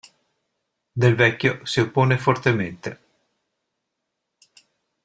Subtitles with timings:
[1.01, 2.99] Del Vecchio si oppone fortemente.